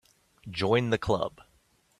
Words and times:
Join 0.49 0.89
the 0.89 0.97
Club. 0.97 1.41